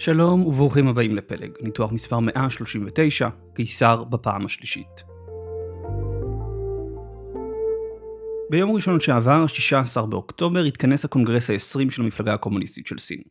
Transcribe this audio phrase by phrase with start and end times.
[0.00, 5.04] שלום וברוכים הבאים לפלג, ניתוח מספר 139, קיסר בפעם השלישית.
[8.50, 13.22] ביום ראשון שעבר, 16 באוקטובר, התכנס הקונגרס ה-20 של המפלגה הקומוניסטית של סין.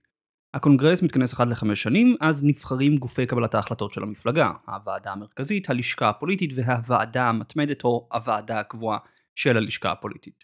[0.54, 6.10] הקונגרס מתכנס אחת לחמש שנים, אז נבחרים גופי קבלת ההחלטות של המפלגה, הוועדה המרכזית, הלשכה
[6.10, 8.98] הפוליטית והוועדה המתמדת או הוועדה הקבועה
[9.36, 10.44] של הלשכה הפוליטית.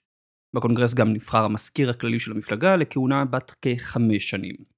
[0.55, 4.74] בקונגרס גם נבחר המזכיר הכללי של המפלגה לכהונה בת כחמש שנים.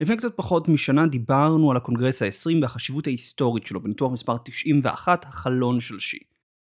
[0.00, 5.80] לפני קצת פחות משנה דיברנו על הקונגרס ה-20 והחשיבות ההיסטורית שלו בניתוח מספר 91, החלון
[5.80, 6.18] של שי.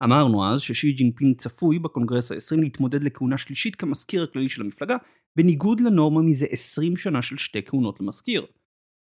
[0.03, 4.95] אמרנו אז ששי ג'ינפינג צפוי בקונגרס ה-20 להתמודד לכהונה שלישית כמזכיר הכללי של המפלגה,
[5.35, 8.45] בניגוד לנורמה מזה 20 שנה של שתי כהונות למזכיר.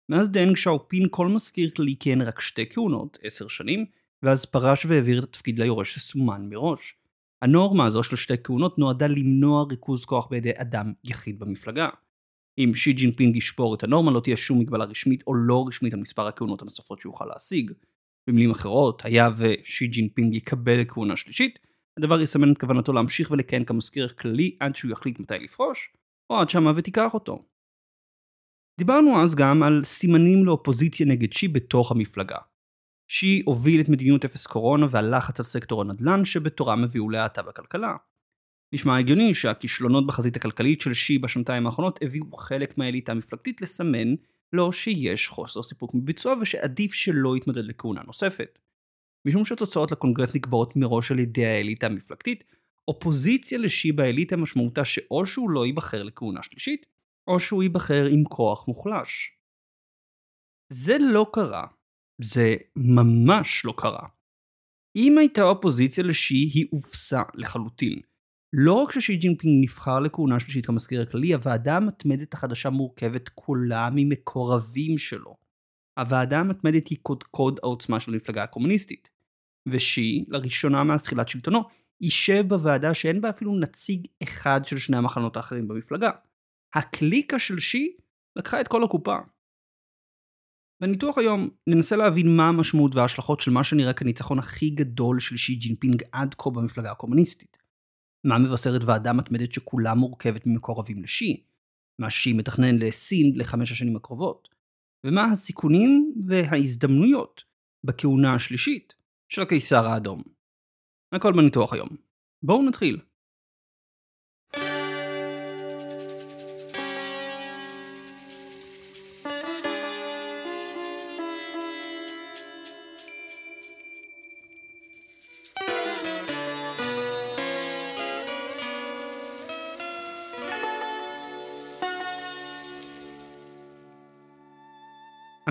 [0.09, 3.86] מאז דנג שיאופינג כל מזכיר כללי כיהן רק שתי כהונות, 10 שנים,
[4.22, 6.95] ואז פרש והעביר את התפקיד ליורש שסומן מראש.
[7.42, 11.88] הנורמה הזו של שתי כהונות נועדה למנוע ריכוז כוח בידי אדם יחיד במפלגה.
[12.58, 16.00] אם שי ג'ינפינג ישבור את הנורמה לא תהיה שום מגבלה רשמית או לא רשמית על
[16.00, 17.72] מספר הכהונות הנוספות שיוכל להשיג.
[18.28, 21.58] במילים אחרות, היה ושי ג'ינפינג יקבל כהונה שלישית,
[21.98, 25.92] הדבר יסמן את כוונתו להמשיך ולכהן כמזכיר כללי עד שהוא יחליט מתי לפרוש,
[26.30, 27.44] או עד שהמוות ייקח אותו.
[28.78, 32.38] דיברנו אז גם על סימנים לאופוזיציה נגד שי בתוך המפלגה.
[33.10, 37.97] שי הוביל את מדיניות אפס קורונה והלחץ על סקטור הנדל"ן שבתורם הביאו להאטה בכלכלה.
[38.75, 44.14] נשמע הגיוני שהכישלונות בחזית הכלכלית של שי בשנתיים האחרונות הביאו חלק מהאליטה המפלגתית לסמן
[44.53, 48.58] לו שיש חוסר סיפוק מביצוע ושעדיף שלא יתמודד לכהונה נוספת.
[49.27, 52.44] משום שהתוצאות לקונגרס נקבעות מראש על ידי האליטה המפלגתית,
[52.89, 56.86] אופוזיציה לשי באליטה משמעותה שאו שהוא לא ייבחר לכהונה שלישית,
[57.31, 59.38] או שהוא ייבחר עם כוח מוחלש.
[60.72, 61.66] זה לא קרה.
[62.22, 64.09] זה ממש לא קרה.
[64.97, 68.00] אם הייתה אופוזיציה לשי, היא הובסה לחלוטין.
[68.56, 74.98] לא רק ששי ג'ינפינג נבחר לכהונה שלישית כמזכיר הכללי, הוועדה המתמדת החדשה מורכבת כולה ממקורבים
[74.98, 75.36] שלו.
[75.98, 79.10] הוועדה המתמדת היא קודקוד העוצמה של המפלגה הקומוניסטית.
[79.69, 81.62] ושי, לראשונה מאז תחילת שלטונו,
[82.00, 86.10] יישב בוועדה שאין בה אפילו נציג אחד של שני המחנות האחרים במפלגה.
[86.75, 87.97] הקליקה של שי
[88.36, 89.16] לקחה את כל הקופה.
[90.81, 95.54] בניתוח היום ננסה להבין מה המשמעות וההשלכות של מה שנראה כניצחון הכי גדול של שי
[95.54, 97.63] ג'ינפינג עד כה במפלגה הקומוניסטית.
[98.24, 101.44] מה מבשרת ועדה מתמדת שכולה מורכבת ממקורבים לשי,
[101.98, 104.48] מה שי מתכנן לסין לחמש השנים הקרובות,
[105.06, 107.44] ומה הסיכונים וההזדמנויות
[107.84, 108.94] בכהונה השלישית
[109.28, 110.22] של הקיסר האדום.
[111.12, 111.88] הכל בניתוח היום.
[112.42, 113.00] בואו נתחיל.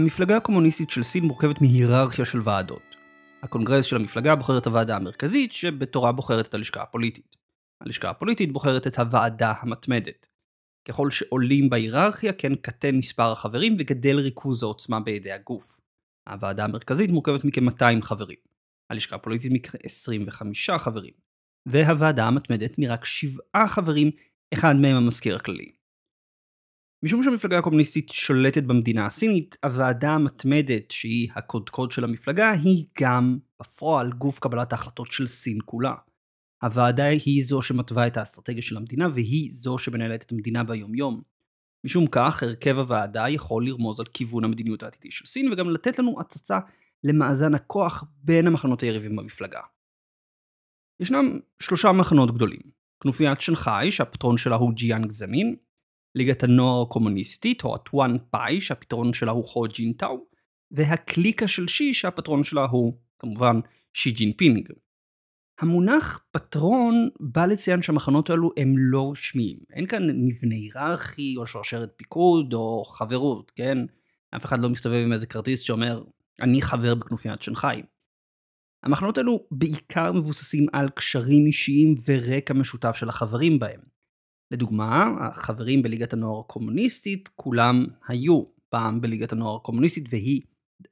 [0.04, 2.96] המפלגה הקומוניסטית של סין מורכבת מהיררכיה של ועדות.
[3.44, 7.36] הקונגרס של המפלגה בוחר את הוועדה המרכזית, שבתורה בוחרת את הלשכה הפוליטית.
[7.82, 10.28] הלשכה הפוליטית בוחרת את הוועדה המתמדת.
[10.88, 15.80] ככל שעולים בהיררכיה, כן קטן מספר החברים וגדל ריכוז העוצמה בידי הגוף.
[16.30, 18.38] הוועדה המרכזית מורכבת מכ-200 חברים.
[18.90, 21.14] הלשכה הפוליטית מכ-25 חברים.
[21.66, 24.12] והוועדה המתמדת מרק 7 חברים,
[24.54, 25.72] אחד מהם המזכיר הכללי.
[27.04, 34.12] משום שהמפלגה הקומוניסטית שולטת במדינה הסינית, הוועדה המתמדת, שהיא הקודקוד של המפלגה, היא גם בפועל
[34.12, 35.94] גוף קבלת ההחלטות של סין כולה.
[36.62, 41.22] הוועדה היא זו שמתווה את האסטרטגיה של המדינה, והיא זו שמנהלת את המדינה ביומיום.
[41.86, 46.20] משום כך, הרכב הוועדה יכול לרמוז על כיוון המדיניות העתידי של סין, וגם לתת לנו
[46.20, 46.60] הצצה
[47.04, 49.62] למאזן הכוח בין המחנות היריבים במפלגה.
[51.00, 52.62] ישנם שלושה מחנות גדולים.
[53.04, 55.56] כנופיית שנגחאי, שהפטרון שלה הוא ג'יאנג זמין,
[56.16, 60.26] ליגת הנוער הקומוניסטית, או הטואן פאי, שהפטרון שלה הוא הו ג'ינטאו,
[60.72, 63.60] והקליקה של שי, שהפטרון שלה הוא, כמובן,
[63.94, 64.70] שי ג'ינפינג.
[65.60, 69.58] המונח פטרון בא לציין שהמחנות האלו הם לא רשמיים.
[69.74, 73.78] אין כאן מבנה היררכי, או שרשרת פיקוד, או חברות, כן?
[74.36, 76.04] אף אחד לא מסתובב עם איזה כרטיס שאומר,
[76.42, 77.82] אני חבר בכנופיית שנגחאי.
[78.84, 83.93] המחנות האלו בעיקר מבוססים על קשרים אישיים ורקע משותף של החברים בהם.
[84.54, 90.42] לדוגמה, החברים בליגת הנוער הקומוניסטית, כולם היו פעם בליגת הנוער הקומוניסטית, והיא,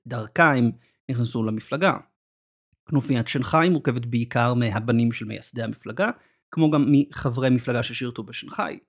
[0.07, 0.71] דרכה הם
[1.09, 1.97] נכנסו למפלגה.
[2.85, 6.11] כנופיית שנגחאי מורכבת בעיקר מהבנים של מייסדי המפלגה,
[6.51, 8.79] כמו גם מחברי מפלגה ששירתו בשנגחאי.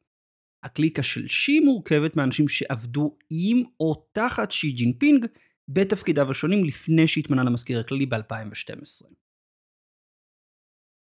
[0.62, 5.26] הקליקה של שי מורכבת מאנשים שעבדו עם או תחת שי ג'ינפינג
[5.68, 9.21] בתפקידיו השונים לפני שהתמנה למזכיר הכללי ב-2012.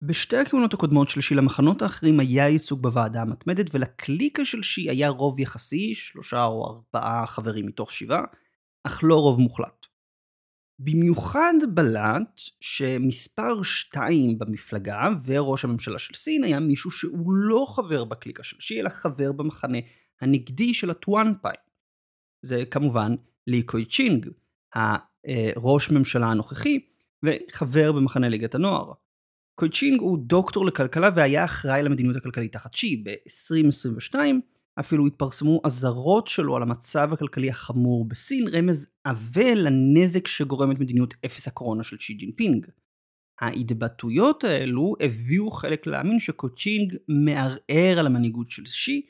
[0.05, 5.09] בשתי הכהונות הקודמות של שי למחנות האחרים היה ייצוג בוועדה המתמדת ולקליקה של שי היה
[5.09, 8.23] רוב יחסי, שלושה או ארבעה חברים מתוך שבעה,
[8.83, 9.85] אך לא רוב מוחלט.
[10.79, 18.43] במיוחד בלט שמספר 2 במפלגה וראש הממשלה של סין היה מישהו שהוא לא חבר בקליקה
[18.43, 19.77] של שי אלא חבר במחנה
[20.21, 21.55] הנגדי של הטואן פאי.
[22.41, 23.15] זה כמובן
[23.47, 24.29] לי קה-צ'יאנג,
[24.75, 26.79] הראש ממשלה הנוכחי
[27.23, 28.91] וחבר במחנה ליגת הנוער.
[29.55, 33.03] קה-צ'יאנג הוא דוקטור לכלכלה והיה אחראי למדיניות הכלכלית תחת שי.
[33.03, 34.15] ב-2022
[34.79, 41.47] אפילו התפרסמו אזהרות שלו על המצב הכלכלי החמור בסין, רמז עבה לנזק שגורמת מדיניות אפס
[41.47, 42.67] הקורונה של שי ג'ינפינג.
[43.41, 49.05] ההתבטאויות האלו הביאו חלק להאמין שקה-צ'יאנג מערער על המנהיגות של שי,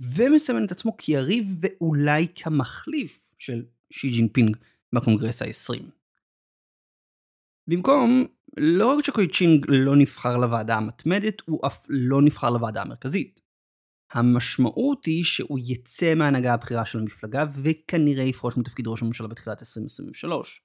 [0.00, 4.56] ומסמן את עצמו כיריב ואולי כמחליף של שי ג'ינפינג
[4.94, 5.82] בקונגרס ה-20.
[7.66, 8.24] במקום,
[8.56, 13.40] לא רק שקה-צ'יאנג לא נבחר לוועדה המתמדת, הוא אף לא נבחר לוועדה המרכזית.
[14.12, 20.62] המשמעות היא שהוא יצא מההנהגה הבכירה של המפלגה וכנראה יפרוש מתפקיד ראש הממשלה בתחילת 2023.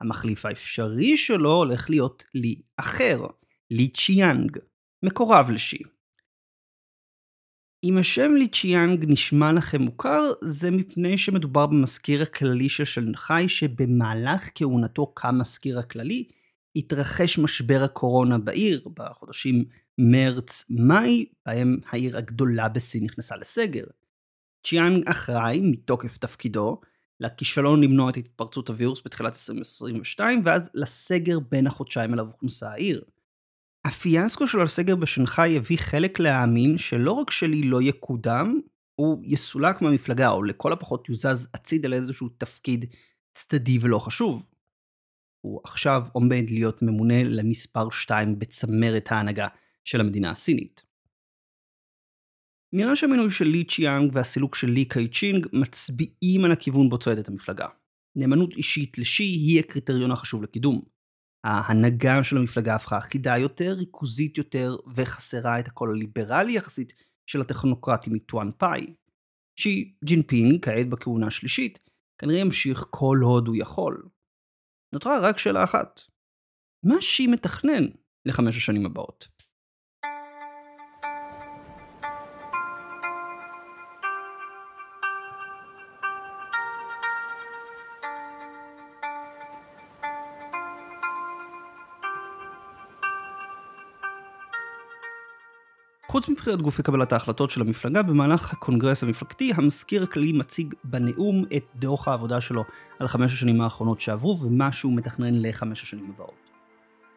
[0.00, 3.26] המחליף האפשרי שלו הולך להיות לי אחר,
[3.70, 4.58] לי צ'יאנג,
[5.02, 5.82] מקורב לשי.
[7.84, 14.50] אם השם לי צ'יאנג נשמע לכם מוכר, זה מפני שמדובר במזכיר הכללי של שנגחאי שבמהלך
[14.54, 16.28] כהונתו כמזכיר הכללי,
[16.76, 19.64] התרחש משבר הקורונה בעיר בחודשים
[19.98, 23.84] מרץ-מאי, בהם העיר הגדולה בסין נכנסה לסגר.
[24.66, 26.80] צ'יאנג אחראי, מתוקף תפקידו,
[27.20, 33.02] לכישלון למנוע את התפרצות הווירוס בתחילת 2022, ואז לסגר בן החודשיים אליו הוכנסה העיר.
[33.84, 38.60] הפיאסקו של הסגר בשנגחאי הביא חלק להאמין שלא רק שלי לא יקודם,
[38.94, 42.84] הוא יסולק מהמפלגה, או לכל הפחות יוזז הצידה לאיזשהו תפקיד
[43.34, 44.48] צדדי ולא חשוב.
[45.40, 49.48] הוא עכשיו עומד להיות ממונה למספר 2 בצמרת ההנהגה
[49.84, 50.82] של המדינה הסינית.
[52.72, 57.66] נראה שהמינוי של לי צ'יאנג והסילוק של לי קה-צ'יאנג מצביעים על הכיוון בו צועדת המפלגה.
[58.16, 60.82] נאמנות אישית לשי היא הקריטריון החשוב לקידום.
[61.44, 66.92] ההנהגה של המפלגה הפכה אחידה יותר, ריכוזית יותר, וחסרה את הקול הליברלי יחסית
[67.26, 68.94] של הטכנוקרטים מטואן פאי.
[69.56, 71.78] שי ג'ינפינג, כעת בכהונה השלישית,
[72.18, 74.08] כנראה ימשיך כל עוד הוא יכול.
[74.92, 76.00] נותרה רק שאלה אחת.
[76.84, 77.86] מה שי מתכנן
[78.26, 79.28] לחמש השנים הבאות?
[96.10, 101.64] חוץ מבחירת גופי קבלת ההחלטות של המפלגה, במהלך הקונגרס המפלגתי, המזכיר הכללי מציג בנאום את
[101.74, 102.64] דוח העבודה שלו
[102.98, 106.50] על חמש השנים האחרונות שעברו ומה שהוא מתכנן לחמש השנים הבאות.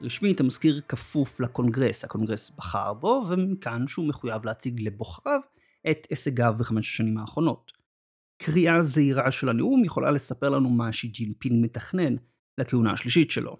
[0.01, 5.39] רשמית המזכיר כפוף לקונגרס, הקונגרס בחר בו, ומכאן שהוא מחויב להציג לבוחריו
[5.91, 7.71] את הישגיו בחמש השנים האחרונות.
[8.37, 12.15] קריאה זהירה של הנאום יכולה לספר לנו מה שי ג'ינפינג מתכנן
[12.57, 13.57] לכהונה השלישית שלו.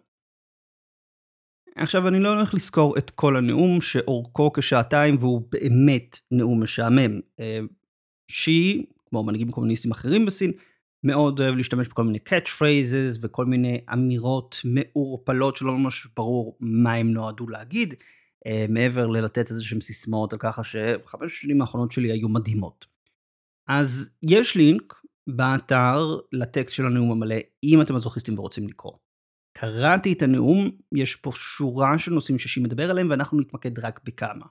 [1.75, 7.19] עכשיו אני לא הולך לזכור את כל הנאום שאורכו כשעתיים והוא באמת נאום משעמם.
[7.39, 7.59] אה,
[8.27, 10.51] שי, כמו מנהיגים קומוניסטים אחרים בסין,
[11.03, 16.93] מאוד אוהב להשתמש בכל מיני catch phrases וכל מיני אמירות מעורפלות שלא ממש ברור מה
[16.93, 17.93] הם נועדו להגיד,
[18.47, 22.85] אה, מעבר ללתת איזה שהם סיסמאות על ככה שחמש השנים האחרונות שלי היו מדהימות.
[23.67, 29.02] אז יש לינק באתר לטקסט של הנאום המלא אם אתם מזוכיסטים ורוצים לקרוא.
[29.53, 34.45] קראתי את הנאום, יש פה שורה של נושאים ששי מדבר עליהם ואנחנו נתמקד רק בכמה.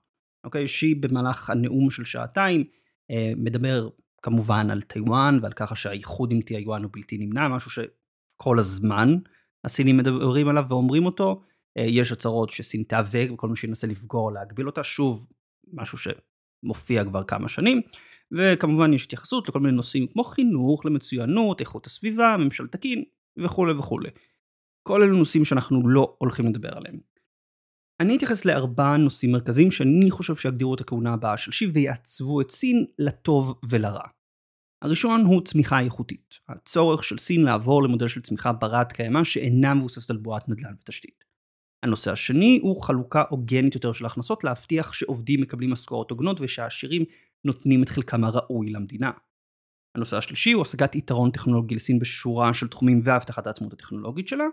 [0.45, 2.65] אוקיי, שי במהלך הנאום של שעתיים
[3.11, 3.89] אה, מדבר
[4.23, 9.17] כמובן על טיוואן ועל ככה שהאיחוד עם טיוואן הוא בלתי נמנע, משהו שכל הזמן
[9.65, 11.43] הסינים מדברים עליו ואומרים אותו.
[11.79, 15.29] אה, יש הצהרות שסין תיאבק וכל מי שינסה לפגוע או להגביל אותה, שוב,
[15.73, 17.81] משהו שמופיע כבר כמה שנים.
[18.33, 23.05] וכמובן יש התייחסות לכל מיני נושאים כמו חינוך, למצוינות, איכות הסביבה, ממשל תקין
[23.39, 24.09] וכולי וכולי.
[24.83, 26.99] כל אלו נושאים שאנחנו לא הולכים לדבר עליהם.
[28.01, 32.51] אני אתייחס לארבעה נושאים מרכזיים שאני חושב שיגדירו את הכהונה הבאה של שיב ויעצבו את
[32.51, 34.07] סין לטוב ולרע.
[34.83, 40.11] הראשון הוא צמיחה איכותית, הצורך של סין לעבור למודל של צמיחה ברת קיימא שאינה מבוססת
[40.11, 41.25] על בועת נדל"ן ותשתית.
[41.83, 47.05] הנושא השני הוא חלוקה הוגנת יותר של הכנסות להבטיח שעובדים מקבלים משכורות הוגנות ושהעשירים
[47.45, 49.11] נותנים את חלקם הראוי למדינה.
[49.95, 54.45] הנושא השלישי הוא השגת יתרון טכנולוגי לסין בשורה של תחומים והבטחת העצמאות הטכנולוגית שלה.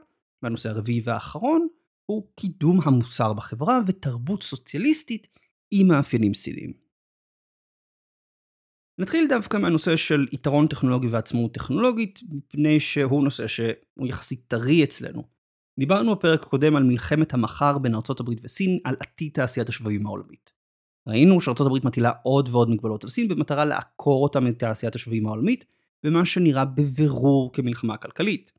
[0.43, 1.67] והנושא הרביעי והאחרון
[2.05, 5.27] הוא קידום המוסר בחברה ותרבות סוציאליסטית
[5.71, 6.73] עם מאפיינים סיניים.
[8.97, 15.23] נתחיל דווקא מהנושא של יתרון טכנולוגי ועצמאות טכנולוגית, מפני שהוא נושא שהוא יחסית טרי אצלנו.
[15.79, 20.51] דיברנו בפרק הקודם על מלחמת המחר בין ארה"ב וסין על עתיד תעשיית השבבים העולמית.
[21.07, 25.65] ראינו שארה"ב מטילה עוד ועוד מגבלות על סין במטרה לעקור אותה מתעשיית השבבים העולמית,
[26.03, 28.58] במה שנראה בבירור כמלחמה כלכלית.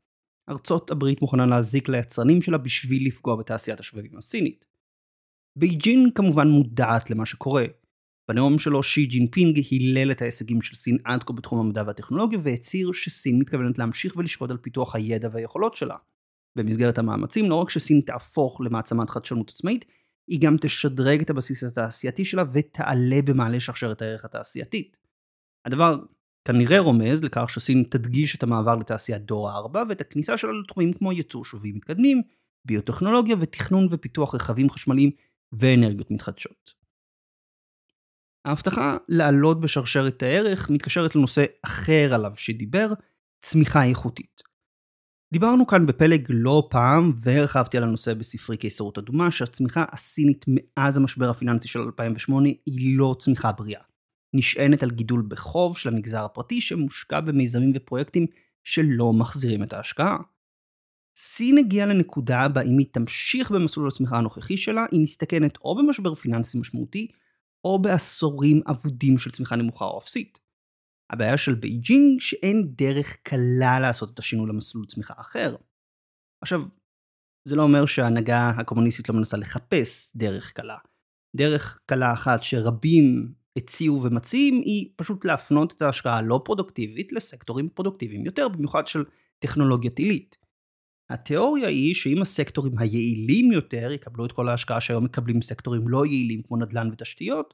[0.51, 4.65] ארצות הברית מוכנה להזיק ליצרנים שלה בשביל לפגוע בתעשיית השבבים הסינית.
[5.55, 7.65] בייג'ינג כמובן מודעת למה שקורה.
[8.29, 12.91] בנאום שלו שי ג'ינפינג הילל את ההישגים של סין עד כה בתחום המדע והטכנולוגיה והצהיר
[12.91, 15.95] שסין מתכוונת להמשיך ולשקוד על פיתוח הידע והיכולות שלה.
[16.55, 19.85] במסגרת המאמצים לא רק שסין תהפוך למעצמת חדשנות עצמאית,
[20.27, 24.97] היא גם תשדרג את הבסיס התעשייתי שלה ותעלה במעלה שרשרת הערך התעשייתית.
[25.65, 25.97] הדבר
[26.45, 31.11] כנראה רומז לכך שסין תדגיש את המעבר לתעשיית דור ה-4 ואת הכניסה שלה לתחומים כמו
[31.11, 32.21] ייצור שבבים מתקדמים,
[32.65, 35.11] ביוטכנולוגיה ותכנון ופיתוח רכבים חשמליים
[35.51, 36.73] ואנרגיות מתחדשות.
[38.45, 42.87] ההבטחה לעלות בשרשרת הערך מתקשרת לנושא אחר עליו שדיבר,
[43.41, 44.41] צמיחה איכותית.
[45.33, 51.29] דיברנו כאן בפלג לא פעם, והרחבתי על הנושא בספרי קיסרות אדומה, שהצמיחה הסינית מאז המשבר
[51.29, 53.90] הפיננסי של 2008 היא לא צמיחה בריאה.
[54.33, 58.25] נשענת על גידול בחוב של המגזר הפרטי שמושקע במיזמים ופרויקטים
[58.63, 60.17] שלא מחזירים את ההשקעה.
[61.15, 66.15] סין הגיעה לנקודה בה אם היא תמשיך במסלול הצמיחה הנוכחי שלה, היא מסתכנת או במשבר
[66.15, 67.07] פיננסי משמעותי,
[67.63, 70.39] או בעשורים אבודים של צמיחה נמוכה או אפסית.
[71.09, 75.55] הבעיה של בייג'ינג שאין דרך קלה לעשות את השינוי למסלול צמיחה אחר.
[76.41, 76.61] עכשיו,
[77.47, 80.77] זה לא אומר שההנהגה הקומוניסטית לא מנסה לחפש דרך קלה.
[81.35, 88.25] דרך קלה אחת שרבים הציעו ומציעים היא פשוט להפנות את ההשקעה הלא פרודוקטיבית לסקטורים פרודוקטיביים
[88.25, 89.03] יותר, במיוחד של
[89.39, 90.37] טכנולוגיה עילית.
[91.09, 96.41] התיאוריה היא שאם הסקטורים היעילים יותר יקבלו את כל ההשקעה שהיום מקבלים סקטורים לא יעילים
[96.41, 97.53] כמו נדל"ן ותשתיות,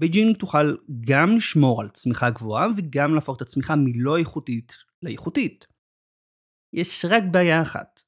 [0.00, 5.66] בייג'ינג תוכל גם לשמור על צמיחה גבוהה וגם להפוך את הצמיחה מלא איכותית לאיכותית.
[6.72, 8.07] יש רק בעיה אחת.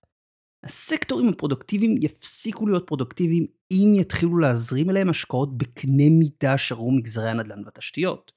[0.65, 7.65] הסקטורים הפרודוקטיביים יפסיקו להיות פרודוקטיביים אם יתחילו להזרים אליהם השקעות בקנה מידה שראו מגזרי הנדל"ן
[7.65, 8.33] והתשתיות.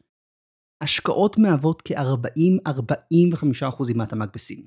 [0.82, 4.66] השקעות מהוות כ-40-45% מהתמ"ג בסין.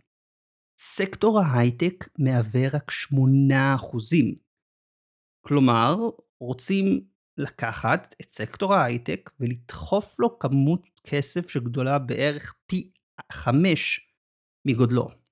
[0.78, 2.94] סקטור ההייטק מהווה רק 8%.
[5.46, 5.96] כלומר,
[6.40, 7.06] רוצים
[7.38, 12.92] לקחת את סקטור ההייטק ולדחוף לו כמות כסף שגדולה בערך פי
[13.32, 14.10] 5
[14.66, 15.25] מגודלו.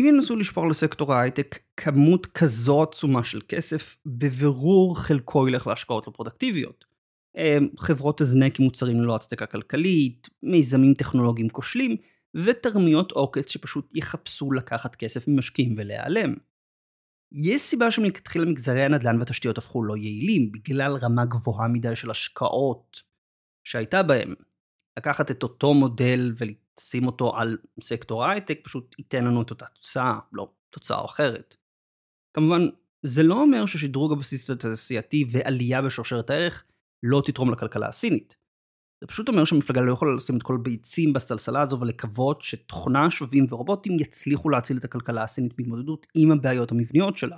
[0.00, 6.12] אם ינסו לשפור לסקטור ההייטק כמות כזו עצומה של כסף, בבירור חלקו ילך להשקעות לא
[6.12, 6.84] פרודקטיביות.
[7.36, 11.96] אמ, חברות הזנק עם מוצרים ללא הצדקה כלכלית, מיזמים טכנולוגיים כושלים,
[12.34, 16.34] ותרמיות עוקץ שפשוט יחפשו לקחת כסף ממשקיעים ולהיעלם.
[17.32, 23.00] יש סיבה שמלכתחילה מגזרי הנדל"ן והתשתיות הפכו לא יעילים, בגלל רמה גבוהה מדי של השקעות
[23.64, 24.34] שהייתה בהם.
[24.98, 30.18] לקחת את אותו מודל ולשים אותו על סקטור ההייטק פשוט ייתן לנו את אותה תוצאה,
[30.32, 31.56] לא תוצאה אחרת.
[32.36, 32.68] כמובן,
[33.02, 36.64] זה לא אומר ששדרוג הבסיס התעשייתי ועלייה בשרשרת הערך
[37.02, 38.36] לא תתרום לכלכלה הסינית.
[39.00, 43.46] זה פשוט אומר שהמפלגה לא יכולה לשים את כל הביצים בסלסלה הזו ולקוות שתוכנה, שווים
[43.50, 47.36] ורובוטים יצליחו להציל את הכלכלה הסינית בהתמודדות עם הבעיות המבניות שלה.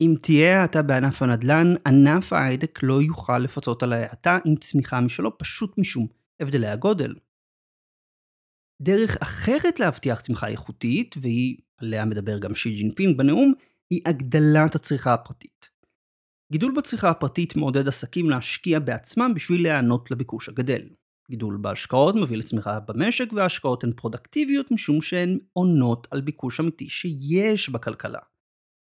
[0.00, 5.38] אם תהיה האטה בענף הנדל"ן, ענף ההייטק לא יוכל לפצות על ההאטה עם צמיחה משלו
[5.38, 6.06] פשוט משום
[6.40, 7.14] הבדלי הגודל.
[8.82, 13.52] דרך אחרת להבטיח צמיחה איכותית, והיא, עליה מדבר גם שי ג'ינפינג בנאום,
[13.90, 15.70] היא הגדלת הצריכה הפרטית.
[16.52, 20.88] גידול בצריכה הפרטית מעודד עסקים להשקיע בעצמם בשביל להיענות לביקוש הגדל.
[21.30, 27.70] גידול בהשקעות מביא לצמיחה במשק וההשקעות הן פרודקטיביות משום שהן עונות על ביקוש אמיתי שיש
[27.70, 28.18] בכלכלה.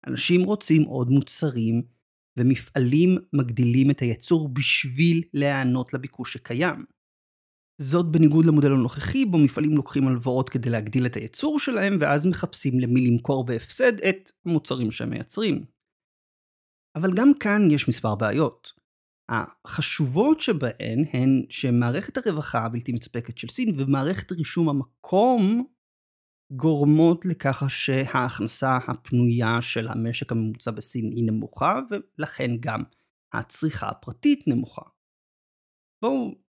[0.08, 1.82] אנשים רוצים עוד מוצרים
[2.38, 6.86] ומפעלים מגדילים את הייצור בשביל להיענות לביקוש שקיים.
[7.82, 12.80] זאת בניגוד למודל הנוכחי בו מפעלים לוקחים הלוואות כדי להגדיל את הייצור שלהם ואז מחפשים
[12.80, 15.66] למי למכור בהפסד את המוצרים שהם מייצרים.
[16.96, 18.74] אבל גם כאן יש מספר בעיות.
[19.32, 25.68] החשובות שבהן הן שמערכת הרווחה הבלתי מצפקת של סין ומערכת רישום המקום
[26.52, 32.80] גורמות לכך שההכנסה הפנויה של המשק הממוצע בסין היא נמוכה ולכן גם
[33.34, 34.82] הצריכה הפרטית נמוכה.
[36.02, 36.49] בואו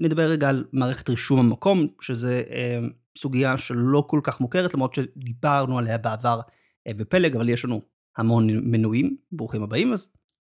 [0.00, 2.78] נדבר רגע על מערכת רישום המקום, שזה אה,
[3.18, 6.40] סוגיה שלא כל כך מוכרת למרות שדיברנו עליה בעבר
[6.86, 7.82] אה, בפלג, אבל יש לנו
[8.16, 10.08] המון מנויים, ברוכים הבאים, אז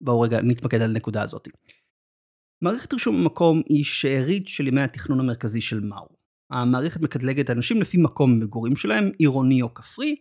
[0.02, 1.48] בואו רגע נתמקד על הנקודה הזאת.
[2.62, 6.08] מערכת רישום המקום היא שארית של ימי התכנון המרכזי של מאו.
[6.50, 10.16] המערכת מקדלגת אנשים לפי מקום המגורים שלהם, עירוני או כפרי,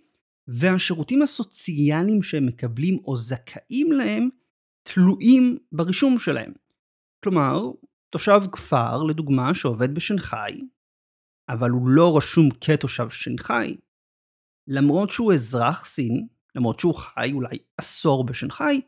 [0.48, 4.28] והשירותים הסוציאליים שהם מקבלים או זכאים להם
[4.82, 6.52] תלויים ברישום שלהם.
[7.24, 7.70] כלומר,
[8.12, 10.60] תושב כפר, לדוגמה, שעובד בשנגחאי,
[11.48, 13.76] אבל הוא לא רשום כתושב שנגחאי,
[14.68, 18.80] למרות שהוא אזרח סין, למרות שהוא חי אולי עשור בשנגחאי,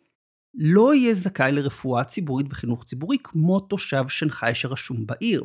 [0.54, 5.44] לא יהיה זכאי לרפואה ציבורית וחינוך ציבורי כמו תושב שנגחאי שרשום בעיר.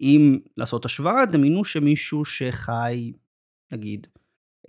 [0.00, 3.12] אם לעשות השוואה, דמיינו שמישהו שחי,
[3.72, 4.06] נגיד,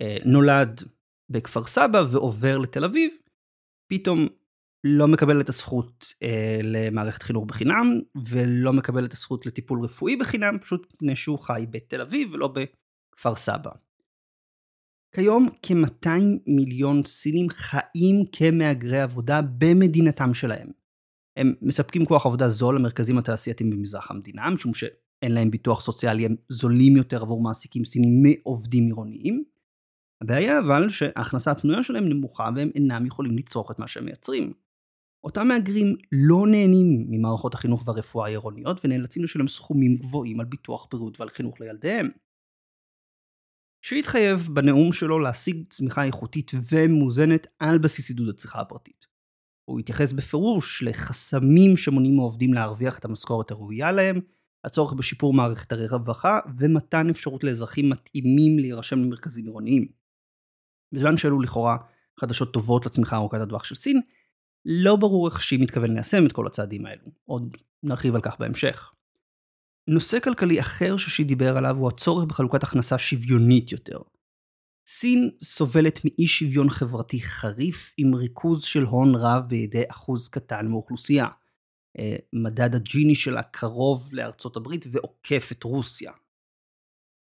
[0.02, 0.82] אה, נולד
[1.30, 3.12] בכפר סבא ועובר לתל אביב,
[3.86, 4.28] פתאום
[4.84, 10.58] לא מקבל את הזכות אה, למערכת חינוך בחינם, ולא מקבל את הזכות לטיפול רפואי בחינם,
[10.60, 13.70] פשוט מפני שהוא חי בתל אביב ולא בכפר סבא.
[15.14, 16.08] כיום כ-200
[16.46, 20.68] מיליון סינים חיים כמהגרי עבודה במדינתם שלהם.
[21.36, 26.34] הם מספקים כוח עבודה זול למרכזים התעשייתיים במזרח המדינה, משום שאין להם ביטוח סוציאלי, הם
[26.48, 29.44] זולים יותר עבור מעסיקים סינים מעובדים עירוניים.
[30.22, 34.52] הבעיה אבל שההכנסה הפנויה שלהם נמוכה והם אינם יכולים לצרוך את מה שהם מייצרים.
[35.24, 41.20] אותם מהגרים לא נהנים ממערכות החינוך והרפואה העירוניות ונאלצים לשלם סכומים גבוהים על ביטוח בריאות
[41.20, 42.08] ועל חינוך לילדיהם.
[43.84, 49.06] שהתחייב בנאום שלו להשיג צמיחה איכותית ומאוזנת על בסיס עידוד הצריכה הפרטית.
[49.64, 54.20] הוא התייחס בפירוש לחסמים שמונעים מעובדים להרוויח את המשכורת הראויה להם,
[54.64, 59.88] הצורך בשיפור מערכת הרווחה ומתן אפשרות לאזרחים מתאימים להירשם למרכזים עירוניים.
[60.92, 61.76] בזמן שאלו לכאורה
[62.20, 64.00] חדשות טובות לצמיחה ארוכת הטווח של סין,
[64.64, 68.92] לא ברור איך שהיא מתכוון ליישם את כל הצעדים האלו, עוד נרחיב על כך בהמשך.
[69.88, 73.98] נושא כלכלי אחר ששי דיבר עליו הוא הצורך בחלוקת הכנסה שוויונית יותר.
[74.86, 81.26] סין סובלת מאי שוויון חברתי חריף עם ריכוז של הון רב בידי אחוז קטן מאוכלוסייה.
[81.98, 86.12] אה, מדד הג'יני שלה קרוב לארצות הברית ועוקף את רוסיה.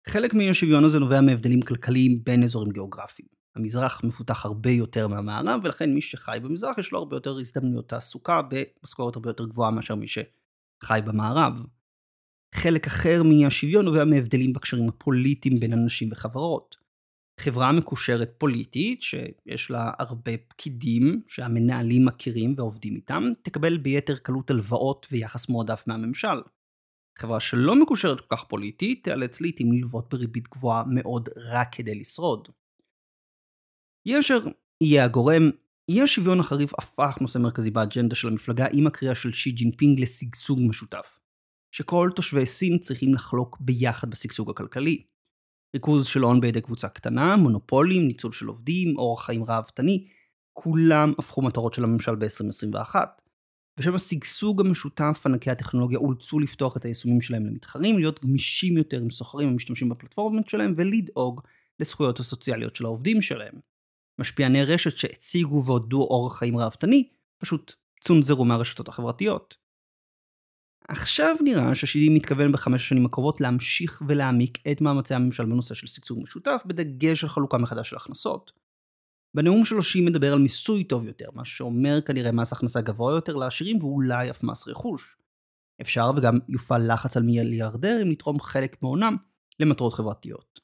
[0.08, 3.41] חלק מאי השוויון הזה נובע מהבדלים כלכליים בין אזורים גיאוגרפיים.
[3.55, 8.41] המזרח מפותח הרבה יותר מהמערב ולכן מי שחי במזרח יש לו הרבה יותר הזדמנויות תעסוקה
[8.41, 11.53] במשכורת הרבה יותר גבוהה מאשר מי שחי במערב.
[12.55, 16.75] חלק אחר מאי השוויון נובע מהבדלים בקשרים הפוליטיים בין אנשים וחברות.
[17.39, 25.08] חברה מקושרת פוליטית, שיש לה הרבה פקידים שהמנהלים מכירים ועובדים איתם, תקבל ביתר קלות הלוואות
[25.12, 26.41] ויחס מועדף מהממשל.
[27.20, 32.48] חברה שלא מקושרת כל כך פוליטית, תיאלץ לעיתים ללוות בריבית גבוהה מאוד רק כדי לשרוד.
[34.20, 34.40] אשר
[34.81, 35.50] יהיה הגורם,
[35.90, 40.59] אי השוויון החריף הפך נושא מרכזי באג'נדה של המפלגה עם הקריאה של שי ג'ינפינג לשגשוג
[40.61, 41.20] משותף.
[41.72, 45.03] שכל תושבי סין צריכים לחלוק ביחד בשגשוג הכלכלי.
[45.75, 50.07] ריכוז של הון בידי קבוצה קטנה, מונופולים, ניצול של עובדים, אורח חיים ראוותני,
[50.53, 52.96] כולם הפכו מטרות של הממשל ב-2021.
[53.79, 59.09] בשם השגשוג המשותף, ענקי הטכנולוגיה אולצו לפתוח את היישומים שלהם למתחרים, להיות גמישים יותר עם
[59.09, 61.42] סוחרים המשתמשים בפלטפורמות שלהם ולדאוג
[61.79, 63.71] לזכויות הסוציאליות של העובדים שלהם.
[64.22, 69.57] משפיעני רשת שהציגו ועודדו אורח חיים ראוותני, פשוט צונזרו מהרשתות החברתיות.
[70.88, 76.20] עכשיו נראה ששידי מתכוון בחמש השנים הקרובות להמשיך ולהעמיק את מאמצי הממשל בנושא של שגשוג
[76.24, 78.51] משותף, בדגש על חלוקה מחדש של הכנסות.
[79.34, 83.36] בנאום שלו שי מדבר על מיסוי טוב יותר, מה שאומר כנראה מס הכנסה גבוה יותר
[83.36, 85.16] לעשירים ואולי אף מס רכוש.
[85.81, 89.18] אפשר וגם יופעל לחץ על מיליארדרים לתרום חלק מהונם
[89.60, 90.60] למטרות חברתיות.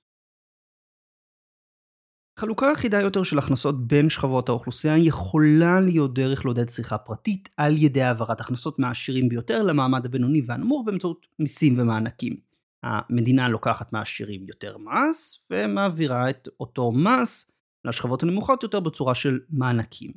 [2.39, 7.78] חלוקה אחידה יותר של הכנסות בין שכבות האוכלוסייה יכולה להיות דרך לעודד צריכה פרטית על
[7.78, 12.38] ידי העברת הכנסות מהעשירים ביותר למעמד הבינוני והנמוך באמצעות מיסים ומענקים.
[12.84, 17.52] המדינה לוקחת מהעשירים יותר מס ומעבירה את אותו מס
[17.86, 20.12] לשכבות הנמוכות יותר בצורה של מענקים.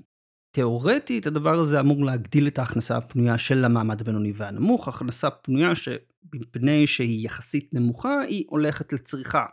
[0.57, 6.87] תאורטית הדבר הזה אמור להגדיל את ההכנסה הפנויה של המעמד הבינוני והנמוך, הכנסה פנויה שמפני
[6.87, 9.47] שהיא יחסית נמוכה היא הולכת לצריכה.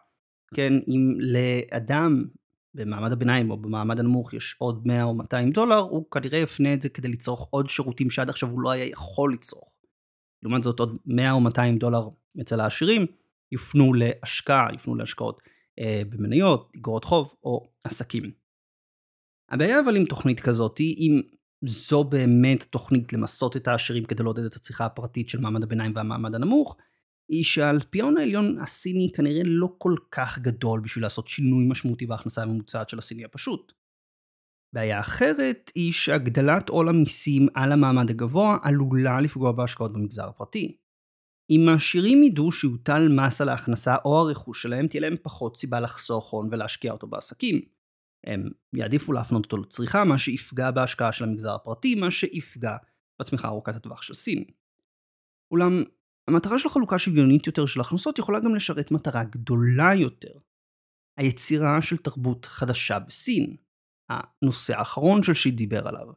[0.53, 2.23] כן, אם לאדם
[2.73, 6.81] במעמד הביניים או במעמד הנמוך יש עוד 100 או 200 דולר, הוא כנראה יפנה את
[6.81, 9.73] זה כדי לצרוך עוד שירותים שעד עכשיו הוא לא היה יכול לצרוך.
[10.43, 12.09] לעומת זאת עוד 100 או 200 דולר
[12.41, 13.05] אצל העשירים
[13.51, 15.41] יופנו להשקעה, יופנו להשקעות
[15.79, 18.31] אה, במניות, אגרות חוב או עסקים.
[19.49, 21.21] הבעיה אבל עם תוכנית כזאת היא אם
[21.65, 26.35] זו באמת תוכנית למסות את העשירים כדי לעודד את הצריכה הפרטית של מעמד הביניים והמעמד
[26.35, 26.77] הנמוך,
[27.29, 32.89] היא שהאלפיון העליון הסיני כנראה לא כל כך גדול בשביל לעשות שינוי משמעותי בהכנסה הממוצעת
[32.89, 33.73] של הסיני הפשוט.
[34.73, 40.77] בעיה אחרת היא שהגדלת עול המיסים על המעמד הגבוה עלולה לפגוע בהשקעות במגזר הפרטי.
[41.49, 46.31] אם העשירים ידעו שיוטל מס על ההכנסה או הרכוש שלהם, תהיה להם פחות סיבה לחסוך
[46.31, 47.61] הון ולהשקיע אותו בעסקים.
[48.25, 52.75] הם יעדיפו להפנות אותו לצריכה, מה שיפגע בהשקעה של המגזר הפרטי, מה שיפגע
[53.19, 54.43] בצמיחה ארוכת הטווח של סין.
[55.51, 55.83] אולם
[56.27, 60.31] המטרה של חלוקה שוויונית יותר של הכנסות יכולה גם לשרת מטרה גדולה יותר.
[61.17, 63.55] היצירה של תרבות חדשה בסין,
[64.09, 66.07] הנושא האחרון של שיט דיבר עליו.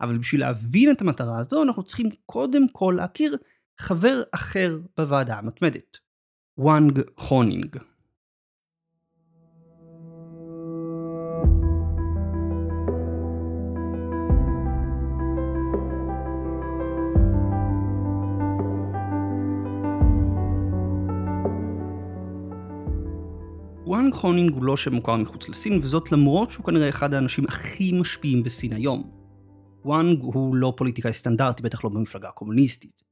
[0.00, 3.36] אבל בשביל להבין את המטרה הזו אנחנו צריכים קודם כל להכיר
[3.80, 5.98] חבר אחר בוועדה המתמדת,
[6.58, 7.76] וואנג הונינג.
[24.08, 27.92] וואנג חונינג הוא לא שם מוכר מחוץ לסין, וזאת למרות שהוא כנראה אחד האנשים הכי
[28.00, 29.10] משפיעים בסין היום.
[29.84, 33.02] וואנג הוא לא פוליטיקאי סטנדרטי, בטח לא במפלגה הקומוניסטית.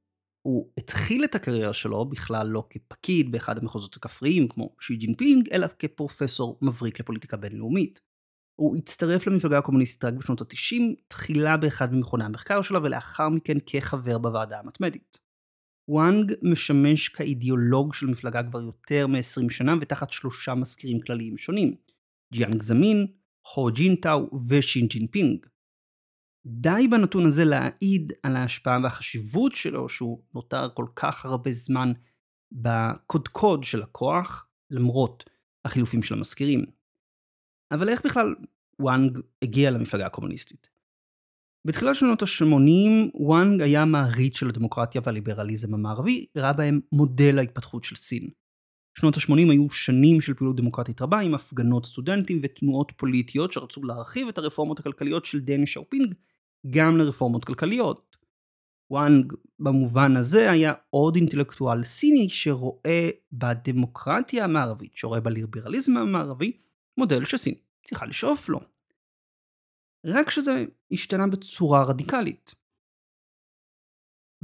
[0.42, 5.66] הוא התחיל את הקריירה שלו בכלל לא כפקיד באחד המחוזות הכפריים כמו שי ג'ינפינג, אלא
[5.78, 8.00] כפרופסור מבריק לפוליטיקה בינלאומית.
[8.60, 14.18] הוא הצטרף למפלגה הקומוניסטית רק בשנות ה-90, תחילה באחד ממכוני המחקר שלה ולאחר מכן כחבר
[14.18, 15.18] בוועדה המתמדת.
[15.88, 21.74] וואנג משמש כאידיאולוג של מפלגה כבר יותר מ-20 שנה ותחת שלושה מזכירים כלליים שונים,
[22.32, 23.06] ג'יאנג זמין,
[23.54, 25.46] הו ג'ינטאו ושי ג'ינפינג.
[26.46, 31.92] די בנתון הזה להעיד על ההשפעה והחשיבות שלו שהוא נותר כל כך הרבה זמן
[32.52, 35.24] בקודקוד של הכוח, למרות
[35.64, 36.64] החילופים של המזכירים.
[37.70, 38.34] אבל איך בכלל
[38.80, 40.75] וואנג הגיע למפלגה הקומוניסטית?
[41.66, 47.96] בתחילת שנות ה-80 וואנג היה מעריץ של הדמוקרטיה והליברליזם המערבי, ראה בהם מודל ההתפתחות של
[47.96, 48.28] סין.
[48.98, 54.28] שנות ה-80 היו שנים של פעילות דמוקרטית רבה עם הפגנות סטודנטים ותנועות פוליטיות שרצו להרחיב
[54.28, 56.14] את הרפורמות הכלכליות של דנג שיאופינג
[56.70, 58.16] גם לרפורמות כלכליות.
[58.90, 66.52] וואנג במובן הזה היה עוד אינטלקטואל סיני שרואה בדמוקרטיה המערבית, שרואה בליברליזם המערבי,
[66.98, 68.75] מודל שסין צריכה לשאוף לו.
[70.04, 72.54] רק שזה השתנה בצורה רדיקלית.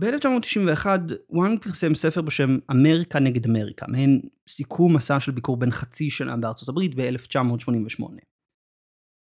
[0.00, 0.86] ב-1991
[1.30, 6.36] וואנג פרסם ספר בשם אמריקה נגד אמריקה, מעין סיכום מסע של ביקור בן חצי שנה
[6.36, 8.04] בארצות הברית ב-1988.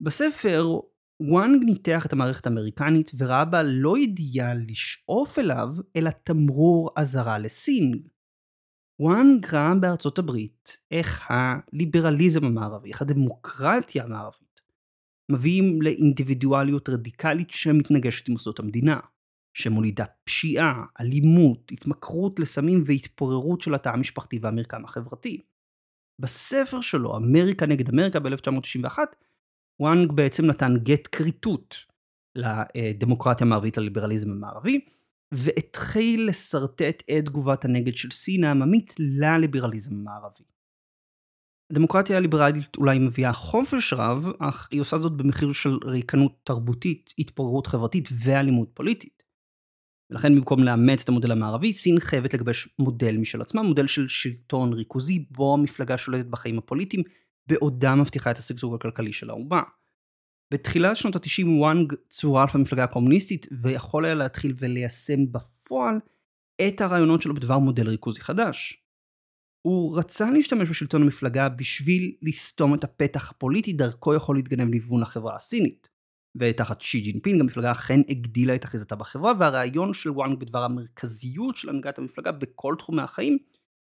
[0.02, 0.80] בספר
[1.22, 8.04] וואנג ניתח את המערכת האמריקנית וראה בה לא אידיאל לשאוף אליו, אלא תמרור אזהרה לסין.
[9.00, 14.40] וואנג ראה בארצות הברית איך הליברליזם המערבי, איך הדמוקרטיה המערבית,
[15.30, 19.00] מביאים לאינדיבידואליות רדיקלית שמתנגשת עם מוסדות המדינה,
[19.54, 25.42] שמולידה פשיעה, אלימות, התמכרות לסמים והתפוררות של התא המשפחתי והמרקם החברתי.
[26.20, 28.98] בספר שלו, אמריקה נגד אמריקה ב-1991,
[29.80, 31.76] וואנג בעצם נתן גט כריתות
[32.36, 34.80] לדמוקרטיה המערבית, לליברליזם המערבי,
[35.32, 40.44] והתחיל לשרטט את תגובת הנגד של סין העממית לליברליזם המערבי.
[41.72, 47.68] הדמוקרטיה הליברלית אולי מביאה חופש רב, אך היא עושה זאת במחיר של ריקנות תרבותית, התפוררות
[47.68, 49.24] חברתית ואלימות פוליטית.
[50.10, 54.74] ולכן במקום לאמץ את המודל המערבי, סין חייבת לגבש מודל משל עצמה, מודל של שלטון
[54.74, 57.04] ריכוזי, בו המפלגה שולטת בחיים הפוליטיים,
[57.48, 59.62] בעודה מבטיחה את השגשוג הכלכלי של האומה.
[60.54, 65.96] בתחילת שנות ה-90 וואנג צורף למפלגה הקומוניסטית ויכול היה להתחיל וליישם בפועל
[66.68, 68.81] את הרעיונות שלו בדבר מודל ריכוזי חדש.
[69.62, 75.36] הוא רצה להשתמש בשלטון המפלגה בשביל לסתום את הפתח הפוליטי דרכו יכול להתגנב ניוון לחברה
[75.36, 75.89] הסינית.
[76.36, 81.69] ותחת שי ג'ינפינג המפלגה אכן הגדילה את אחיזתה בחברה והרעיון של וואנג בדבר המרכזיות של
[81.69, 83.38] הנהגת המפלגה בכל תחומי החיים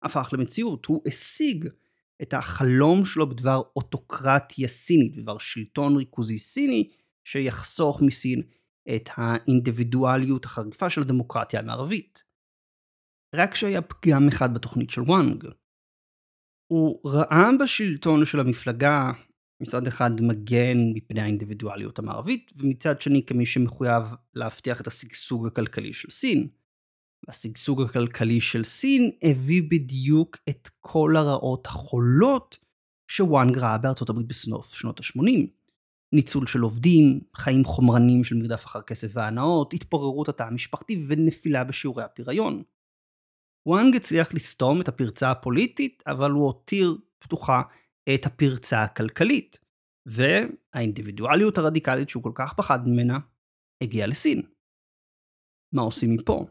[0.03, 0.85] הפך למציאות.
[0.85, 1.67] הוא השיג
[2.21, 6.89] את החלום שלו בדבר אוטוקרטיה סינית, בדבר שלטון ריכוזי סיני
[7.23, 8.41] שיחסוך מסין
[8.95, 12.23] את האינדיבידואליות החריפה של הדמוקרטיה המערבית.
[13.35, 15.45] רק שהיה פגם אחד בתוכנית של וואנג.
[16.71, 19.11] הוא ראה בשלטון של המפלגה
[19.61, 24.03] מצד אחד מגן מפני האינדיבידואליות המערבית, ומצד שני כמי שמחויב
[24.33, 26.47] להבטיח את השגשוג הכלכלי של סין.
[27.27, 32.57] השגשוג הכלכלי של סין הביא בדיוק את כל הרעות החולות
[33.07, 35.47] שוואנג ראה בארצות הברית בסנוף שנות ה-80.
[36.13, 42.03] ניצול של עובדים, חיים חומרניים של מרדף אחר כסף והנאות, התפוררות התא המשפחתי ונפילה בשיעורי
[42.03, 42.63] הפריון.
[43.65, 47.61] וואנג הצליח לסתום את הפרצה הפוליטית, אבל הוא הותיר פתוחה
[48.13, 49.59] את הפרצה הכלכלית.
[50.05, 53.19] והאינדיבידואליות הרדיקלית שהוא כל כך פחד ממנה,
[53.83, 54.41] הגיעה לסין.
[55.73, 56.45] מה עושים מפה?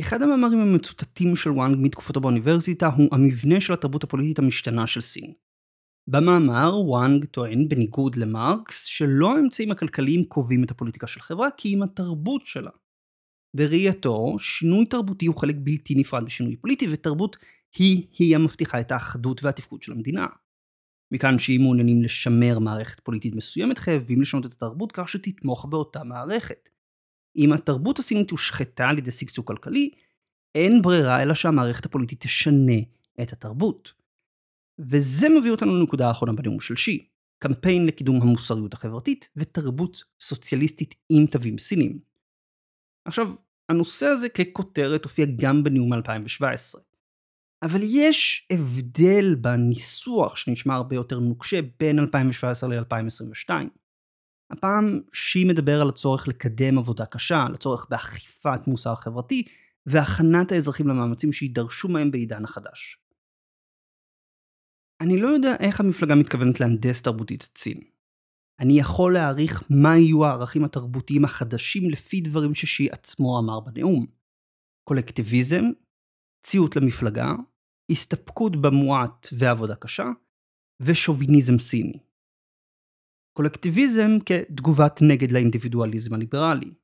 [0.00, 5.34] אחד המאמרים המצוטטים של וואנג מתקופתו באוניברסיטה הוא המבנה של התרבות הפוליטית המשתנה של סין.
[6.10, 11.82] במאמר וואנג טוען, בניגוד למרקס, שלא האמצעים הכלכליים קובעים את הפוליטיקה של חברה, כי אם
[11.82, 12.70] התרבות שלה.
[13.54, 17.36] בראייתו, שינוי תרבותי הוא חלק בלתי נפרד בשינוי פוליטי, ותרבות
[17.78, 20.26] היא-היא המבטיחה את האחדות והתפקוד של המדינה.
[21.12, 26.68] מכאן שאם מעוניינים לשמר מערכת פוליטית מסוימת, חייבים לשנות את התרבות כך שתתמוך באותה מערכת.
[27.36, 29.90] אם התרבות הסינית הושחתה על ידי שגשוג כלכלי,
[30.54, 32.80] אין ברירה אלא שהמערכת הפוליטית תשנה
[33.22, 33.92] את התרבות.
[34.78, 37.06] וזה מביא אותנו לנקודה האחרונה בנאום של שי,
[37.38, 42.09] קמפיין לקידום המוסריות החברתית ותרבות סוציאליסטית עם תווים סינים.
[43.04, 43.28] עכשיו,
[43.68, 46.80] הנושא הזה ככותרת הופיע גם בנאום 2017.
[47.62, 53.50] אבל יש הבדל בניסוח שנשמע הרבה יותר נוקשה בין 2017 ל-2022.
[54.50, 59.44] הפעם שי מדבר על הצורך לקדם עבודה קשה, על הצורך באכיפת מוסר חברתי
[59.86, 62.98] והכנת האזרחים למאמצים שיידרשו מהם בעידן החדש.
[65.00, 67.80] אני לא יודע איך המפלגה מתכוונת להנדס תרבותית את סין.
[68.60, 74.06] אני יכול להעריך מה יהיו הערכים התרבותיים החדשים לפי דברים ששי עצמו אמר בנאום.
[74.88, 75.64] קולקטיביזם,
[76.42, 77.32] ציות למפלגה,
[77.90, 80.06] הסתפקות במועט ועבודה קשה,
[80.80, 81.98] ושוביניזם סיני.
[83.36, 86.74] קולקטיביזם כתגובת נגד לאינדיבידואליזם הליברלי.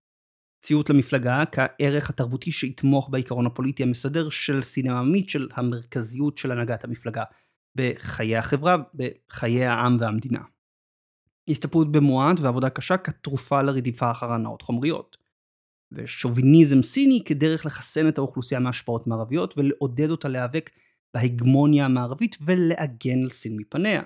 [0.64, 6.84] ציות למפלגה כערך התרבותי שיתמוך בעיקרון הפוליטי המסדר של סין העממית של המרכזיות של הנהגת
[6.84, 7.24] המפלגה
[7.74, 10.55] בחיי החברה, בחיי העם והמדינה.
[11.48, 15.16] הסתפרות במועט ועבודה קשה כתרופה לרדיפה אחר הנאות חומריות.
[15.92, 20.70] ושוביניזם סיני כדרך לחסן את האוכלוסייה מהשפעות מערביות ולעודד אותה להיאבק
[21.14, 24.02] בהגמוניה המערבית ולעגן על סין מפניה.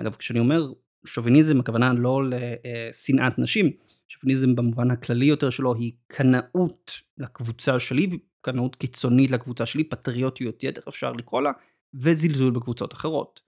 [0.00, 0.72] אגב, כשאני אומר
[1.06, 3.70] שוביניזם, הכוונה לא לשנאת נשים,
[4.08, 10.80] שוביניזם במובן הכללי יותר שלו היא קנאות לקבוצה שלי, קנאות קיצונית לקבוצה שלי, פטריוטיות יתר
[10.88, 11.50] אפשר לקרוא לה,
[11.94, 13.40] וזלזול בקבוצות אחרות.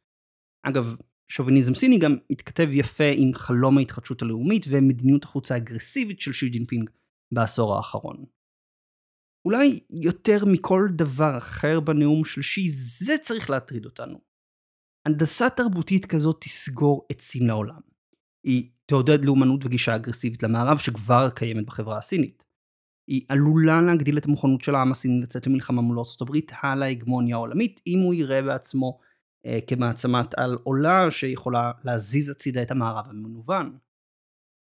[0.63, 0.97] אגב,
[1.31, 6.91] שוביניזם סיני גם מתכתב יפה עם חלום ההתחדשות הלאומית ומדיניות החוץ האגרסיבית של שי ג'ינפינג
[7.35, 8.25] בעשור האחרון.
[9.45, 14.21] אולי יותר מכל דבר אחר בנאום של שי, זה צריך להטריד אותנו.
[15.07, 17.81] הנדסה תרבותית כזאת תסגור את סין לעולם.
[18.47, 22.45] היא תעודד לאומנות וגישה אגרסיבית למערב שכבר קיימת בחברה הסינית.
[23.11, 27.37] היא עלולה להגדיל את המוכנות של העם הסיני לצאת למלחמה מול ארצות הברית על ההגמוניה
[27.37, 28.99] העולמית, אם הוא יראה בעצמו
[29.67, 33.79] כמעצמת על עולה שיכולה להזיז הצידה את המערב המנוון.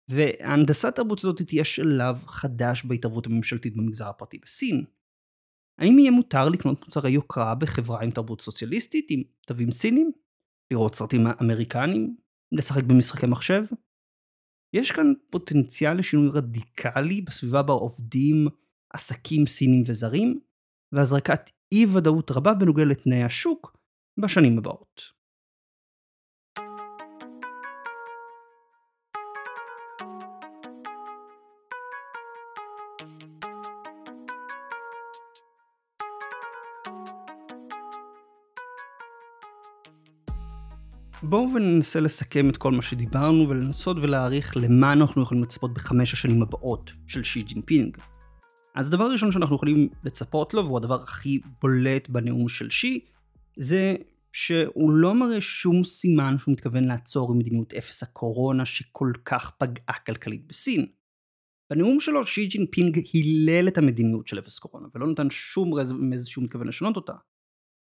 [0.08, 4.84] והנדסת תרבות הזאת תהיה שלב חדש בהתערבות הממשלתית במגזר הפרטי בסין.
[5.80, 10.12] האם יהיה מותר לקנות מוצרי יוקרה בחברה עם תרבות סוציאליסטית, עם תווים סינים?
[10.72, 12.16] לראות סרטים אמריקנים?
[12.52, 13.62] לשחק במשחקי מחשב?
[14.74, 18.48] יש כאן פוטנציאל לשינוי רדיקלי בסביבה בה עובדים
[18.94, 20.40] עסקים סינים וזרים,
[20.92, 23.76] והזרקת אי ודאות רבה בנוגע לתנאי השוק
[24.18, 25.22] בשנים הבאות.
[41.22, 46.42] בואו וננסה לסכם את כל מה שדיברנו ולנסות ולהעריך למה אנחנו יכולים לצפות בחמש השנים
[46.42, 47.96] הבאות של שי ג'ינפינג.
[48.74, 53.00] אז הדבר הראשון שאנחנו יכולים לצפות לו, והוא הדבר הכי בולט בנאום של שי,
[53.56, 53.94] זה
[54.32, 59.98] שהוא לא מראה שום סימן שהוא מתכוון לעצור עם מדיניות אפס הקורונה שכל כך פגעה
[60.06, 60.86] כלכלית בסין.
[61.70, 66.44] בנאום שלו שי ג'ינפינג הילל את המדיניות של אפס קורונה ולא נתן שום רמז שהוא
[66.44, 67.12] מתכוון לשנות אותה.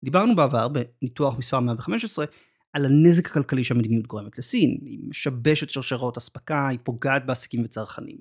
[0.04, 2.26] דיברנו בעבר בניתוח מספר 115
[2.72, 8.18] על הנזק הכלכלי שהמדיניות גורמת לסין, היא משבשת שרשרות אספקה, היא פוגעת בעסקים וצרכנים.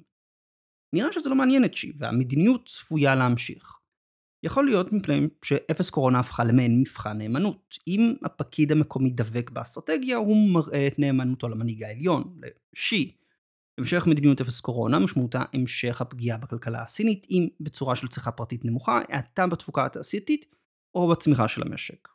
[0.94, 3.80] נראה שזה לא מעניין את שי, והמדיניות צפויה להמשיך.
[4.46, 7.78] יכול להיות מפני שאפס קורונה הפכה למעין מבחן נאמנות.
[7.88, 12.40] אם הפקיד המקומי דבק באסטרטגיה, הוא מראה את נאמנותו למנהיג העליון,
[12.74, 13.16] לשי.
[13.78, 19.02] המשך מדיניות אפס קורונה משמעותה המשך הפגיעה בכלכלה הסינית, אם בצורה של צריכה פרטית נמוכה,
[19.10, 20.46] האטה בתפוקה התעשייתית
[20.96, 22.08] או בצמיחה של המשק.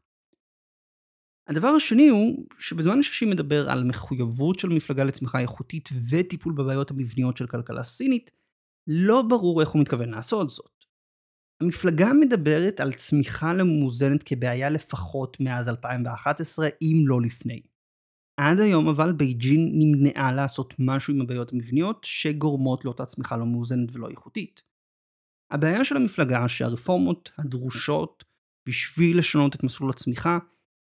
[1.48, 7.36] הדבר השני הוא שבזמן ששי מדבר על מחויבות של מפלגה לצמיחה איכותית וטיפול בבעיות המבניות
[7.36, 8.30] של כלכלה סינית,
[8.86, 10.79] לא ברור איך הוא מתכוון לעשות זאת.
[11.60, 17.62] המפלגה מדברת על צמיחה למאוזנת כבעיה לפחות מאז 2011, אם לא לפני.
[18.40, 23.88] עד היום אבל בייג'ין נמנעה לעשות משהו עם הבעיות המבניות שגורמות לאותה צמיחה לא מאוזנת
[23.92, 24.62] ולא איכותית.
[25.50, 28.24] הבעיה של המפלגה שהרפורמות הדרושות
[28.68, 30.38] בשביל לשנות את מסלול הצמיחה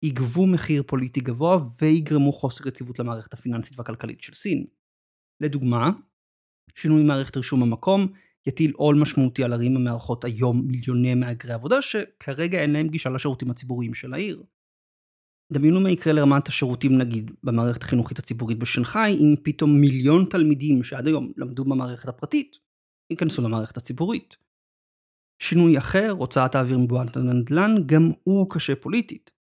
[0.03, 4.65] יגבו מחיר פוליטי גבוה ויגרמו חוסר יציבות למערכת הפיננסית והכלכלית של סין.
[5.41, 5.89] לדוגמה,
[6.75, 8.07] שינוי מערכת רישום המקום
[8.47, 13.51] יטיל עול משמעותי על ערים המארחות היום מיליוני מהגרי עבודה שכרגע אין להם גישה לשירותים
[13.51, 14.43] הציבוריים של העיר.
[15.53, 21.07] דמיינו מה יקרה לרמת השירותים נגיד במערכת החינוכית הציבורית בשנגחאי אם פתאום מיליון תלמידים שעד
[21.07, 22.55] היום למדו במערכת הפרטית
[23.09, 24.35] ייכנסו למערכת הציבורית.
[25.39, 29.31] שינוי אחר, הוצאת האוויר מבועת הנדל"ן, גם הוא קשה פוליטית.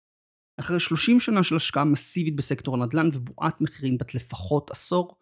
[0.61, 5.17] אחרי 30 שנה של השקעה מסיבית בסקטור הנדל"ן ובועת מחירים בת לפחות עשור,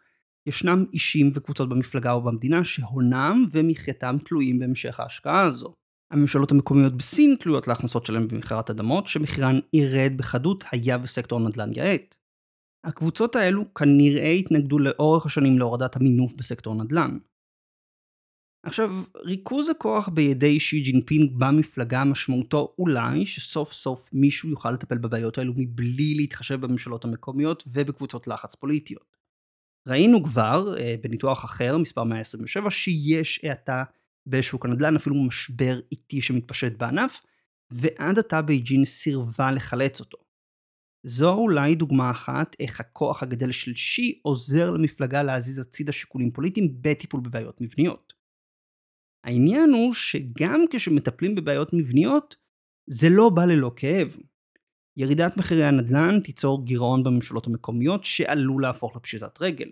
[0.46, 5.74] ישנם אישים וקבוצות במפלגה או במדינה שהונם ומחייתם תלויים בהמשך ההשקעה הזו.
[6.12, 12.16] הממשלות המקומיות בסין תלויות להכנסות שלהם במכירת אדמות, שמחירן ירד בחדות היה וסקטור הנדל"ן יאט.
[12.86, 17.18] הקבוצות האלו כנראה התנגדו לאורך השנים להורדת המינוף בסקטור נדל"ן.
[18.66, 25.38] עכשיו, ריכוז הכוח בידי שי ג'ינפינג במפלגה משמעותו אולי שסוף סוף מישהו יוכל לטפל בבעיות
[25.38, 29.11] האלו מבלי להתחשב בממשלות המקומיות ובקבוצות לחץ פוליטיות.
[29.88, 33.84] ראינו כבר אה, בניתוח אחר, מספר 127, שיש האטה
[34.26, 37.20] בשוק הנדל"ן, אפילו משבר איטי שמתפשט בענף,
[37.70, 40.18] ועד עתה בייג'ינג סירבה לחלץ אותו.
[41.06, 46.76] זו אולי דוגמה אחת איך הכוח הגדל של שי עוזר למפלגה להזיז הצידה שיקולים פוליטיים
[46.80, 48.12] בטיפול בבעיות מבניות.
[49.24, 52.36] העניין הוא שגם כשמטפלים בבעיות מבניות,
[52.86, 54.16] זה לא בא ללא כאב.
[54.96, 59.70] ירידת מחירי הנדל"ן תיצור גירעון בממשלות המקומיות שעלול להפוך לפשיטת רגל.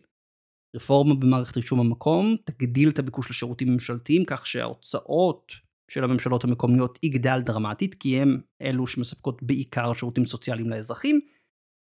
[0.76, 5.52] רפורמה במערכת רישום המקום תגדיל את הביקוש לשירותים ממשלתיים כך שההוצאות
[5.90, 11.20] של הממשלות המקומיות יגדל דרמטית כי הם אלו שמספקות בעיקר שירותים סוציאליים לאזרחים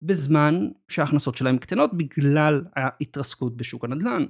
[0.02, 0.54] בזמן
[0.88, 4.26] שההכנסות שלהם קטנות בגלל ההתרסקות בשוק הנדל"ן.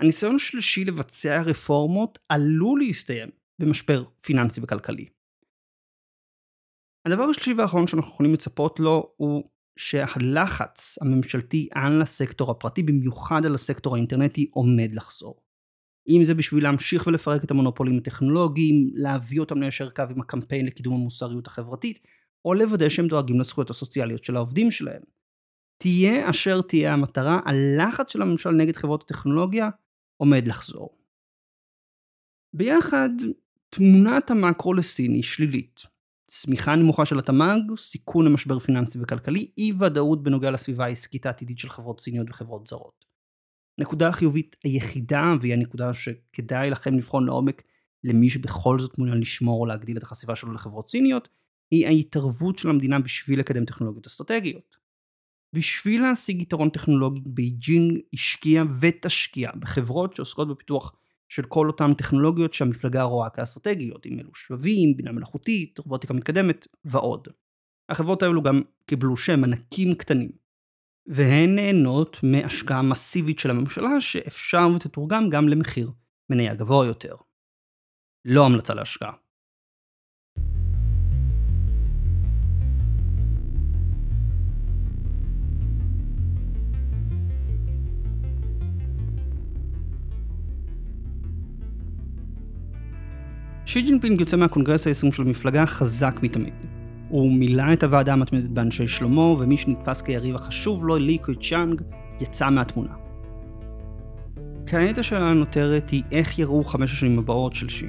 [0.00, 3.28] הניסיון השלישי לבצע רפורמות עלול להסתיים
[3.60, 5.08] במשבר פיננסי וכלכלי.
[7.06, 9.44] הדבר השלישי והאחרון שאנחנו יכולים לצפות לו הוא
[9.76, 15.42] שהלחץ הממשלתי על הסקטור הפרטי, במיוחד על הסקטור האינטרנטי, עומד לחזור.
[16.08, 20.94] אם זה בשביל להמשיך ולפרק את המונופולים הטכנולוגיים, להביא אותם ליישר קו עם הקמפיין לקידום
[20.94, 21.98] המוסריות החברתית,
[22.44, 25.02] או לוודא שהם דואגים לזכויות הסוציאליות של העובדים שלהם.
[25.78, 29.68] תהיה אשר תהיה המטרה, הלחץ של הממשל נגד חברות הטכנולוגיה
[30.16, 30.98] עומד לחזור.
[32.54, 33.10] ביחד,
[33.70, 35.89] תמונת המאקרו לסין היא שלילית.
[36.32, 41.68] צמיחה נמוכה של התמ"ג, סיכון למשבר פיננסי וכלכלי, אי ודאות בנוגע לסביבה העסקית העתידית של
[41.68, 43.04] חברות סיניות וחברות זרות.
[43.78, 47.62] נקודה החיובית היחידה, והיא הנקודה שכדאי לכם לבחון לעומק
[48.04, 51.28] למי שבכל זאת מעוניין לשמור או להגדיל את החשיפה שלו לחברות סיניות,
[51.70, 54.76] היא ההתערבות של המדינה בשביל לקדם טכנולוגיות אסטרטגיות.
[55.52, 60.94] בשביל להשיג יתרון טכנולוגי, בייג'ינג השקיעה ותשקיע בחברות שעוסקות בפיתוח
[61.32, 67.28] של כל אותן טכנולוגיות שהמפלגה רואה כאסטרטגיות, אם אלו שבבים, בינה מלאכותית, רובוטיקה מתקדמת ועוד.
[67.88, 70.30] החברות האלו גם קיבלו שם ענקים קטנים.
[71.06, 75.90] והן נהנות מהשקעה מסיבית של הממשלה שאפשר ותתורגם גם למחיר
[76.30, 77.14] מניה גבוה יותר.
[78.24, 79.12] לא המלצה להשקעה.
[93.70, 96.54] שי ג'ינפינג יוצא מהקונגרס ה-20 של המפלגה חזק מתמיד.
[97.08, 101.82] הוא מילא את הוועדה המתמדת באנשי שלומו, ומי שנתפס כיריב החשוב לו, לי קצ'יאנג,
[102.20, 102.92] יצא מהתמונה.
[104.66, 107.86] כעת השאלה הנותרת היא איך יראו חמש השנים הבאות של שי.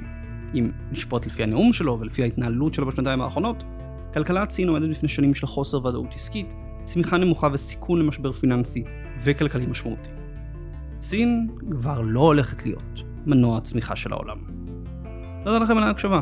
[0.54, 3.64] אם לשפוט לפי הנאום שלו ולפי ההתנהלות שלו בשנתיים האחרונות,
[4.14, 8.84] כלכלת סין עומדת בפני שנים של חוסר ודאות עסקית, צמיחה נמוכה וסיכון למשבר פיננסי
[9.24, 10.10] וכלכלי משמעותי.
[11.00, 14.51] סין כבר לא הולכת להיות מנוע הצמיחה של העולם.
[15.44, 16.20] תודה לכם על ההקשבה.